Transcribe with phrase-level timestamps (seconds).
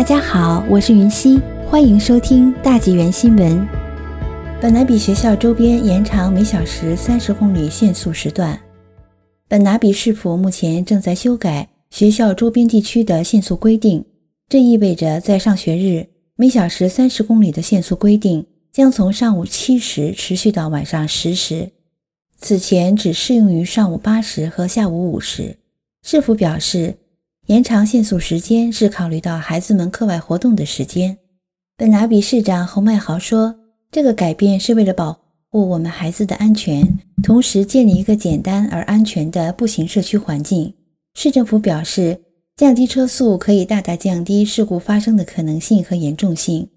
[0.00, 3.68] 大家好，我是云溪，欢迎收听大纪元新闻。
[4.58, 8.58] 本拿比学校周边延长每小时三十公里限速时段。
[9.46, 14.02] 本拿比市府目前正在修改学校周边地区的限速规定，
[14.48, 21.72] 这意味着在上学日每小时三十公里的限速规定将从上午七时持续到晚上十时。
[22.38, 25.58] 此前只适用于上午八时和下午五时。
[26.02, 26.96] 市府表示。
[27.50, 31.18] 延长限速时间是考虑到孩子们课外活动的时间。
[31.76, 33.52] 本拿比市长侯迈豪说
[33.90, 35.18] ：“这个改变是为了保
[35.50, 36.86] 护我们孩子的安全，
[37.24, 40.72] 同时建立一个简单而安全的步行社区环境。”
[41.14, 42.20] 市政府表示，
[42.56, 46.68] 降低车速可以大大降低事故发生的可能性和严重性。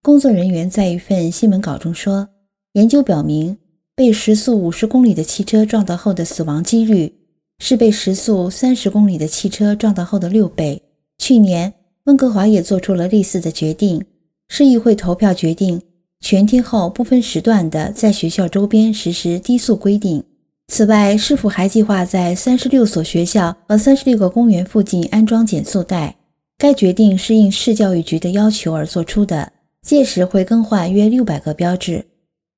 [0.00, 2.30] 工作人员在一份新闻稿中说
[2.72, 3.58] ：“研究表明，
[3.94, 7.16] 被时速五十公里的汽车撞到后的死亡几率。”
[7.64, 10.82] 是被时速三十公里的汽车撞到后的六倍。
[11.18, 11.72] 去年，
[12.06, 14.04] 温哥华也做出了类似的决定。
[14.48, 15.80] 市议会投票决定
[16.18, 20.24] 全天候不分时段的在学校周边实施低速规定。
[20.66, 26.16] 此外，市府还计划在三十六所学校和三十六个公园附近安装减速带。
[26.58, 32.06] 该决定是应市教育局的要求而做出的，届时会更换约六百个标志。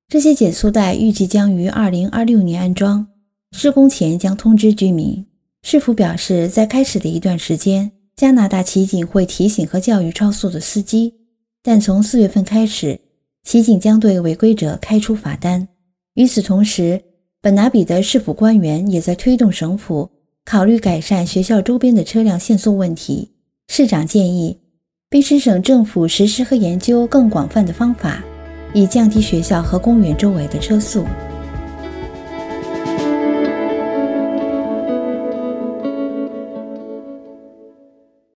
[0.09, 3.07] 这些减速带预计将于二零二六年安装。
[3.57, 5.25] 施工前将通知居民。
[5.63, 11.13] 市府表示，在开始的一段时间，加拿大骑警会提醒和教育超速的司机，
[11.63, 12.99] 但从四月份开始，
[13.45, 15.69] 骑警将对违规者开出罚单。
[16.15, 17.01] 与此同时，
[17.41, 20.11] 本拿比的市府官员也在推动省府
[20.43, 23.31] 考虑改善学校周边的车辆限速问题。
[23.69, 24.59] 市长建议，
[25.09, 28.21] 卑诗省政府实施和研究更广泛的方法，
[28.73, 31.05] 以降低学校和公园周围的车速。